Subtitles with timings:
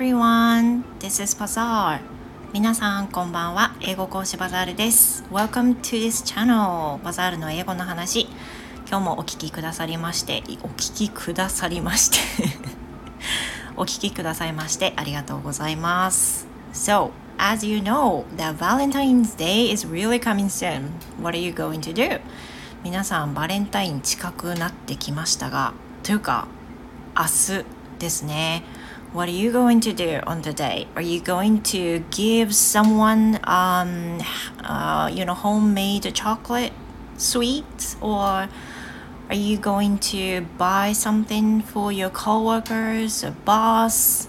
[0.00, 2.00] everyone, this is Bazaar.
[2.54, 3.74] 皆さんこんばんは。
[3.82, 5.22] 英語講師バザールです。
[5.30, 7.04] Welcome to this channel.
[7.04, 8.22] バザールの英語の話。
[8.88, 12.18] 今日もお聞きくださりまして、お聞きくださりまして
[13.76, 16.46] お聞きくださいましてありがとうございます。
[16.72, 20.92] So, as you know, the Valentine's Day is really coming soon.
[21.22, 22.22] What are you going to do?
[22.82, 26.48] 皆さんバレンタイン近くなってきましたが、というか
[27.14, 27.24] 明
[27.60, 27.64] 日
[27.98, 28.64] ですね。
[29.13, 30.87] What are you going to do on the day?
[30.95, 34.19] Are you going to give someone, um,
[34.63, 36.73] uh, you know, homemade chocolate
[37.17, 38.49] sweets, or
[39.29, 44.27] are you going to buy something for your coworkers, a boss?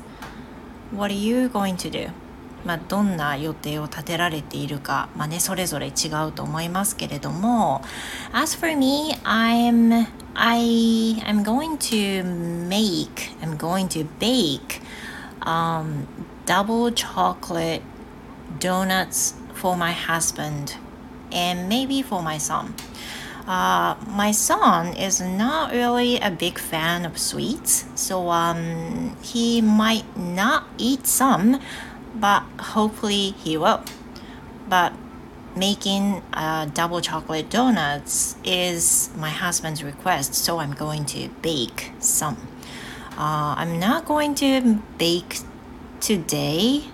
[0.92, 2.10] What are you going to do?
[2.64, 7.80] まあ、どんな予定を立てられているか、まあね、それぞれ違うと思いますけれども
[8.32, 14.81] As for me, I'm I am going to make I'm going to bake
[15.42, 16.08] um,
[16.45, 17.81] double chocolate
[18.59, 20.75] donuts for my husband
[21.31, 22.75] and maybe for my son.
[23.47, 30.16] Uh, my son is not really a big fan of sweets, so um, he might
[30.16, 31.59] not eat some
[32.14, 33.83] but hopefully he will.
[34.67, 34.94] But
[35.55, 42.38] making uh, double chocolate donuts is my husband's request, so I'm going to bake some.
[43.17, 45.39] Uh, I'm not going to bake
[45.99, 46.85] today,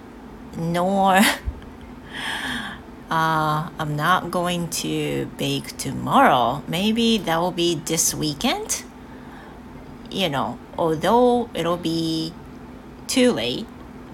[0.57, 1.15] nor
[3.11, 6.63] uh, I'm not going to bake tomorrow.
[6.67, 8.83] Maybe that will be this weekend.
[10.09, 12.33] You know, although it'll be
[13.07, 13.67] too late,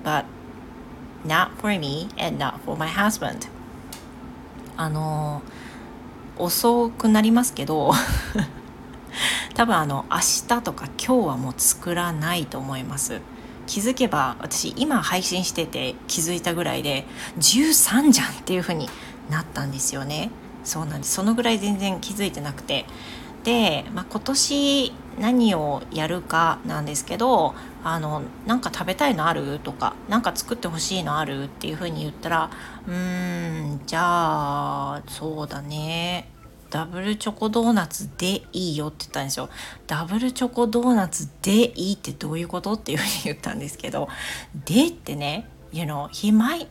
[0.04, 0.26] but
[1.24, 3.48] not for me and not for my husband
[4.78, 5.42] あの
[6.38, 7.94] 遅くなりますけど
[9.54, 13.22] 多分あの明日とか今日はもう作らないと思います。
[13.66, 17.06] 気づけば私今配信してて気づいたぐらいで
[17.40, 18.90] 13じゃんっていう風に
[19.30, 20.32] なったんですよね。
[20.64, 21.14] そうなんです。
[21.14, 22.86] そのぐらい全然気づいてなくて。
[23.44, 29.60] で、まあ、今年何をやるかなんですけどあのなんか食べたいのある？
[29.60, 31.46] とか何か作ってほしいのある？
[31.46, 32.50] っていうふうに言ったら
[32.88, 36.30] うーんじゃあそうだね。
[36.70, 39.48] ダブルチョコドーナツでいいよって言ったんですよ。
[39.86, 42.74] ダブルチョコドーナツでいいってどういうこと？
[42.74, 44.10] っていうふうに言ったんですけど、
[44.66, 46.68] でってね、you know, he might,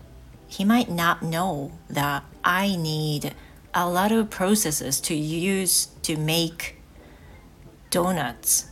[0.49, 3.33] he might not know that I need
[3.75, 6.82] a lot of processes to use to make
[7.93, 8.67] donuts.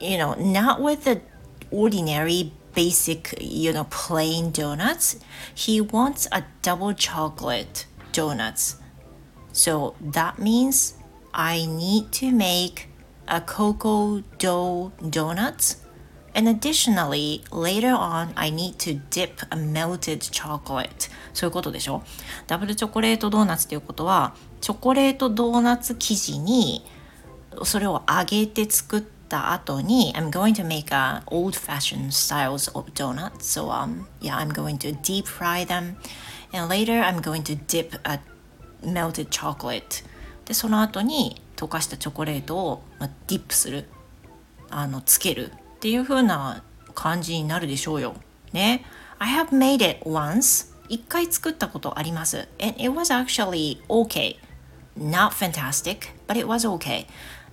[0.00, 1.20] You know, not with the
[1.70, 5.16] ordinary basic, you know, plain donuts.
[5.54, 8.76] He wants a double chocolate donuts.
[9.52, 10.94] So that means
[11.34, 12.88] I need to make
[13.28, 15.76] a cocoa dough donuts.
[16.32, 21.10] And additionally, later on, I need to dip a melted chocolate.
[21.32, 22.02] そういうことでしょ
[22.46, 26.84] ダブルチョコレートドーナツっていうことは、チョコレートドーナツ生地に
[27.64, 34.78] それを揚げて作った後に I'm going to make a old fashioned styles of donuts so um yeah I'm going
[34.78, 35.96] to deep fry them
[36.52, 38.20] and later I'm going to dip a
[38.82, 40.04] melted chocolate
[40.44, 43.84] でその後に溶かしたチョコレートを、まあ、ディップする
[44.70, 46.62] あのつけるっていう風な
[46.94, 48.14] 感じになるでしょうよ
[48.52, 48.84] ね
[49.18, 54.36] I have made it once 一回作ったことあります and it was actually okay
[54.98, 57.06] not fantastic but it was okay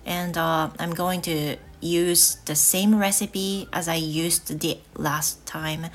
[0.05, 5.89] and uh, I'm going to use the same recipe as I used the last time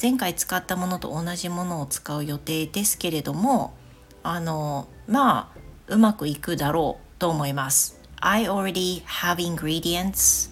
[0.00, 3.74] 前回使ったものと同じものを使う予定ですけれども
[4.22, 5.58] あのまあ
[5.88, 10.50] うまくいくだろうと思います I already have ingredients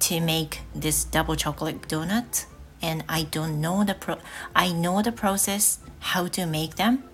[0.00, 2.46] to make this double chocolate donut
[2.82, 4.18] and I don't know the pro
[4.52, 7.04] I know the process how to make them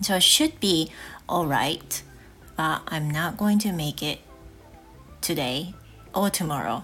[0.00, 0.90] so it should be
[1.28, 2.04] alright
[2.55, 4.19] but I'm not going to make it
[5.21, 5.73] today
[6.13, 6.83] or tomorrow.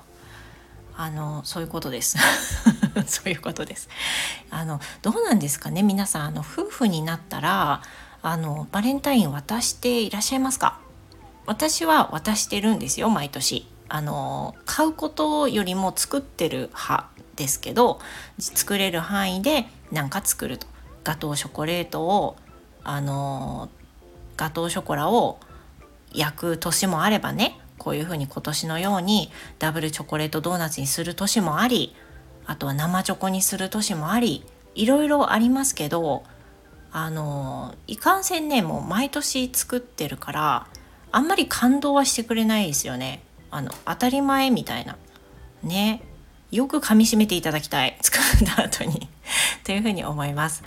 [0.97, 2.17] あのそういうことです。
[3.07, 3.89] そういうことです。
[4.49, 5.83] あのどうなんですかね？
[5.83, 7.81] 皆さんあの夫婦になったら
[8.21, 10.77] あのバレンタイン渡していらっしゃいますか？
[11.47, 13.67] 私は渡してるんですよ毎年。
[13.89, 17.99] あの買うことよりも作ってる派ですけど
[18.39, 20.67] 作れる範囲で何か作ると。
[21.03, 22.37] ガトーショコレートを
[22.83, 23.69] あの
[24.37, 25.39] ガトーショコラを
[26.13, 31.95] 焼く年もあればねこういうふうに今年のようにダブルチョコレートドーナツにする年もあり
[32.45, 34.43] あとは生チョコにする年もあり
[34.75, 36.23] いろいろありますけど
[36.91, 40.67] あのいかんせんねもう毎年作ってるから
[41.11, 43.21] あんまり感動はしてくれないですよね。
[43.49, 44.97] あの当たり前みたいな。
[45.61, 46.01] ね。
[46.51, 47.97] よく噛みしめていただきたい。
[48.01, 48.21] 作っ
[48.55, 49.09] た後に。
[49.65, 50.63] というふうに思います。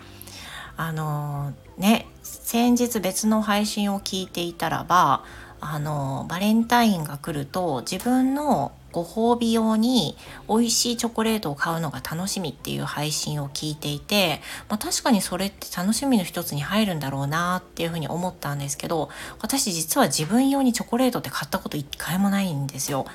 [0.77, 2.07] あのね。
[2.43, 5.25] 先日別の配信を聞いていたらば
[5.61, 10.17] あのバレンタインが来ると自分のご褒美用に
[10.49, 19.09] 美味しいチョコレートを買うのが楽しみっていう配信を聞いていて、まあ、確かにそれって楽しみの一つに入るんだろうなっていうふうに思ったんですけど
[19.41, 23.07] 私実は自分用にチョコレートって買ったこと一回もないんですよ。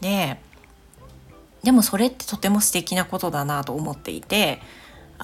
[0.00, 0.38] で
[1.62, 4.60] でもそれってとても素敵なことだなと思っていて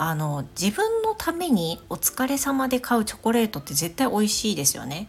[0.01, 5.09] あの自分のためにお疲れ様で買うチョコレートって絶対美味しいですよね。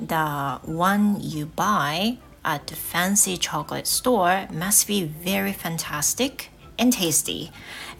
[0.00, 7.50] The one you buy at the fancy chocolate store must be very fantastic and tasty.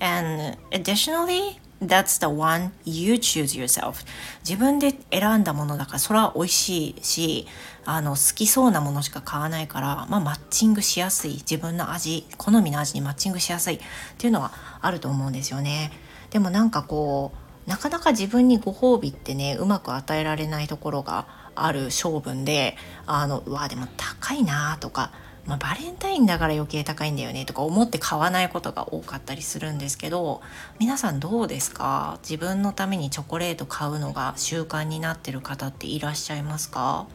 [0.00, 4.04] And additionally, that's the one you choose yourself.
[4.46, 7.46] 自分で選んだものだからそれは美味しいし
[7.86, 13.80] あの好きそうなものしか買わないから、まあ、マッチングしやすい自分の味好みの味にマッチングしやすいっ
[14.18, 14.52] ていうのは
[14.82, 15.90] あると思うんですよね。
[16.30, 17.32] でもなんかこ
[17.66, 22.76] うなかなか自分にご褒美ってねうまく与えられないところがある性分で
[23.06, 25.10] あのうわでも高いなとか、
[25.44, 30.40] まあ、バレンタインだから余計高いんだよねとか思って買わないことが多かったりするんですけど
[30.78, 32.18] 皆さんどうですか？
[32.22, 37.06] 自分のためにチョコレート買うのが習慣になってる方っていらっしゃいますか？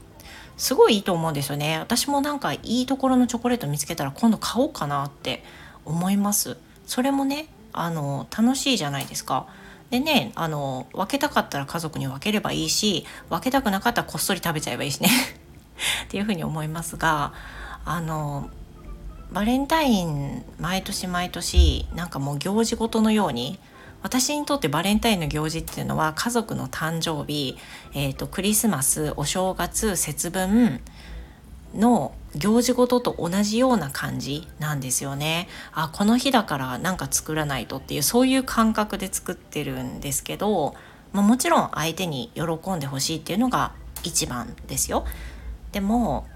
[0.55, 1.79] すごいいいと思うんですよね。
[1.79, 5.43] 私もなんかいいところのチョコレート見つけたら今度買おうかなって
[5.83, 6.57] 思います。
[6.85, 9.47] それもねあの楽しいじゃないですか。
[9.89, 15.09] でねあの分けたかったら家族に分ければいいし分けたくなかったらこっそり食べちゃえばいいしね。
[16.05, 17.33] っていうふうに思いますが
[17.85, 18.49] あの
[19.31, 23.59] バレンタイン毎年毎年なんかもう行事ごとのように
[24.03, 27.57] 私にとってバレンタインの行事っていうのは家族の誕生日、
[27.93, 30.81] えーと、クリスマスお正月節分
[31.73, 35.47] の行事ごとと同じような感じなんですよね。
[35.73, 40.75] あこの日だからなんか作らないとっていうそういう感覚で作ってるんですけど、
[41.11, 43.73] まあ、もちろん相手に喜んでほしいっていうのが
[44.03, 45.05] 一番ですよ。
[45.71, 46.27] でも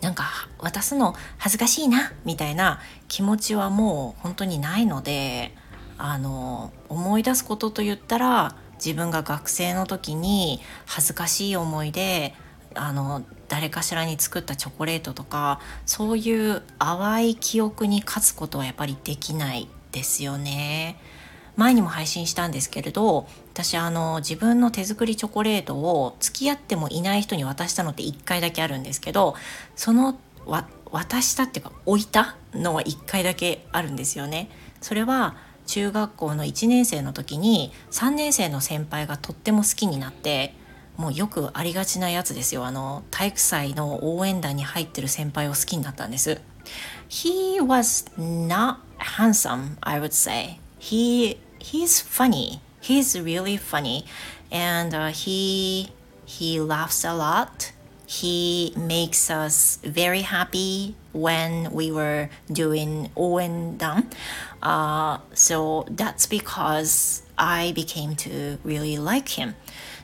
[0.00, 5.54] なんか渡すの恥ずかしいなみたいな気持ちはもう本当にないので
[5.96, 12.34] あの思い出すことと言ったら自分が学生の時に恥ずかしい思いで
[12.78, 21.00] あの誰かしらに作ったチョコレートとかそういう淡い記憶に勝つことはやっぱりできないですよね。
[21.56, 29.34] 前にも配信したんですけれど私あの自分の手作りチョコレートを付き合ってもいない人に渡したのって1回だけあるんですけど
[29.74, 30.16] その
[30.92, 34.48] 渡したっていうか置いたのは1回だけあるんですよね。
[34.80, 35.36] それは
[35.66, 40.54] 中学校の1年生の時に3年生の先輩がとっても好きになって
[40.97, 46.39] もうよくありがちなやつですよあの体育祭の応援団に入ってる先輩を好きになったんです
[47.09, 54.05] He was not handsome I would say he he's funny he's really funny
[54.51, 55.91] and、uh, he
[56.25, 57.73] he laughs a lot
[58.05, 63.77] he makes us very happy when we were doing Owen
[64.61, 69.55] Uh, so that's because I became to really like him.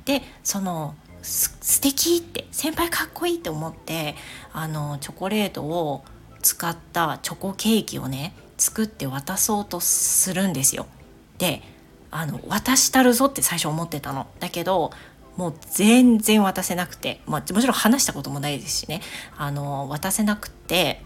[0.04, 4.14] でその素敵って先輩かっこいいって思って
[4.52, 6.04] あのチョコレートを
[6.42, 10.86] 使ったチョコケーキをね作って渡そうとするんですよ。
[11.38, 11.62] で
[12.10, 14.26] あの渡したるぞって最初思ってたの。
[14.38, 14.92] だけど
[15.36, 19.00] もう全然渡せなくて、まあ、もちろん話したこともないですしね
[19.36, 21.02] あの渡せなくて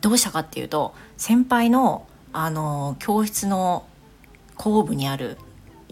[0.00, 3.86] どうしたかっていうと先輩のあの教室の
[4.56, 5.38] 後部にある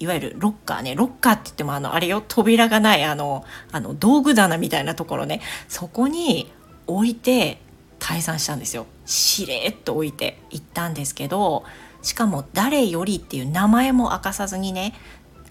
[0.02, 6.52] いわゆるロッカーねロッカーって言ってもあのあれよ扉がないあのあの道具棚みたいなところねそこに
[6.88, 7.58] 置いて
[8.00, 8.86] 退散したんですよ。
[9.06, 11.62] しれっと置いて行ったんですけど
[12.02, 14.92] しかも誰よりっていう名前も明かさずにね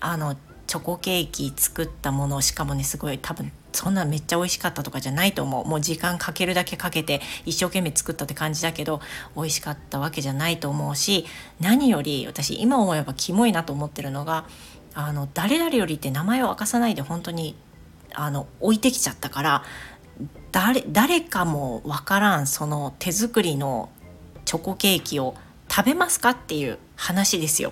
[0.01, 0.35] あの
[0.67, 9.01] チョコケーキ作ったものしかもねすごい多分そんなめっちゃ美味しかったとかじゃないと思うもう時間かけるだけかけて一生懸命作ったって感じだけど
[9.35, 11.25] 美味しかったわけじゃないと思うし
[11.59, 14.45] 何より私今思えばキモいなと思ってるのが
[14.93, 17.55] あの誰々よりって名前を明かさないで本当に
[18.13, 19.63] あの置いてきちゃったから
[20.51, 23.89] 誰誰かもわからんその手作りの
[24.45, 25.35] チョコケーキを
[25.69, 27.71] 食べますかっていう話ですよ。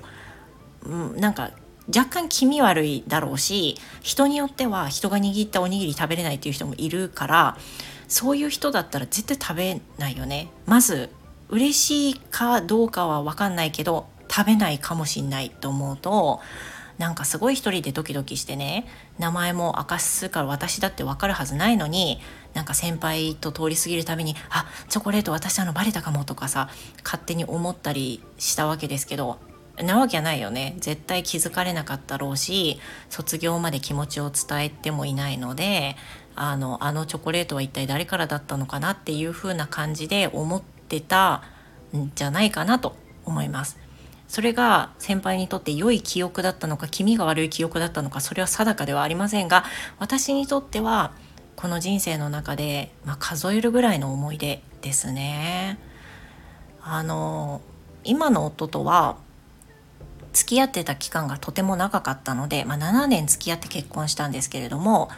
[0.84, 1.51] うん、なんか
[1.96, 7.58] 若干気味悪いだろうし人によっては人が握ったおにぎり食べれないっていう人もいるから
[8.08, 10.50] そういう人だったら絶対食べないよね。
[10.65, 11.10] まず
[11.50, 16.39] 嬉しいかどうかは分かんないけど食べないかもしんないと思うと
[17.00, 18.86] なんかすごい一人でドキドキしてね
[19.17, 22.19] 名前も明かすから私だって分かるはずないのに
[22.53, 26.69] なんか先輩と通り過ぎるたびにあチョコレート渡したのバレたかもとかさ
[27.03, 29.39] 勝手に思ったりしたわけですけど
[29.83, 35.95] なわけないよね絶対気づかれなかったろうし卒業まで気持ちを伝えてもいないので
[36.36, 41.43] あのあのチョコレートは一体誰からだったのかなっていう風な感じで思ってた
[41.95, 42.95] んじゃないかなと
[43.25, 43.77] 思います。
[44.29, 49.63] それが先輩にとって良い記憶だったのか気味が悪い記憶だったのかそれは定かではありませんが
[49.98, 51.13] 私にとっては
[51.55, 55.79] この人生の中で、まあ、数えるぐらいの思い出ですね。
[56.81, 57.62] あの
[58.03, 59.17] 今の夫とは
[60.39, 65.10] 付き合ってた期間がとても長かったので、まあ、7年付き合って結婚したんですけれども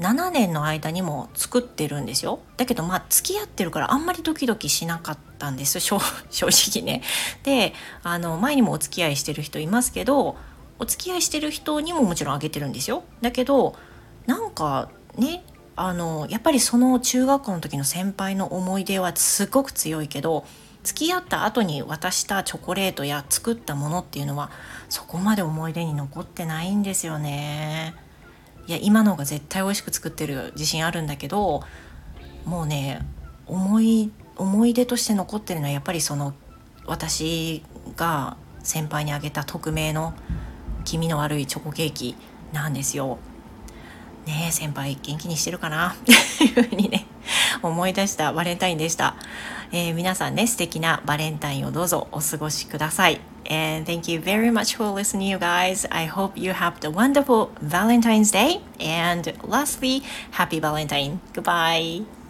[0.00, 7.02] 7年の間にも作ってるんですよだけどまあ付き合ってるからあんまりドキドキしなかったんです 正直ね。
[7.42, 10.36] であの前にもお付き合いしてる人いますけど
[10.78, 13.04] お付き合いしてる人にももちろんあげてるんですよ。
[13.20, 13.76] だけど
[14.24, 14.88] なんか
[15.18, 15.44] ね
[15.76, 20.46] あのやっぱりその中学校の時の先輩の思い出はすごく強いけど
[20.84, 24.50] 付き合った後に渡したチョコレートや作ったものっていうのは
[24.88, 27.94] そこまで思い出に残ってないんですよね。
[28.66, 31.62] いや今の方が絶対美味しく作ってる自信あるんだけど
[32.44, 33.00] もうね
[33.46, 36.34] 思い思い出として残ってるのはやっぱりその
[36.86, 37.62] 私
[37.96, 40.14] が先輩にあげた匿名の
[40.84, 42.16] 気味の悪いチョコケーキ
[42.52, 43.18] なんですよ。
[44.26, 45.90] ねえ先輩元気にしてるかな？
[45.90, 46.12] って
[46.44, 47.06] いうふうにね
[47.68, 49.14] 思い出したバレンタインでした、
[49.72, 55.84] えー、皆さんね素敵なバレンタインをどうぞお過ごしください And thank you very much for listening, you guys.
[55.90, 58.60] I hope you have the wonderful Valentine's Day.
[58.78, 61.20] And lastly, happy Valentine.
[61.34, 62.21] Goodbye.